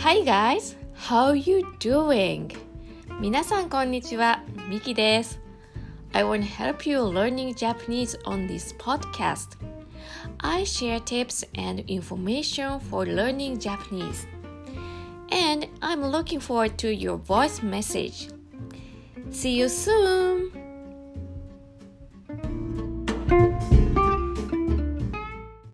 [0.00, 2.56] Hi guys, how you doing?
[3.20, 5.40] 皆さんこんにちは、ミキです。
[6.12, 9.58] I want to help you learning Japanese on this podcast.
[10.38, 14.28] I share tips and information for learning Japanese.
[15.30, 18.30] And I'm looking forward to your voice message.
[19.32, 20.57] See you soon!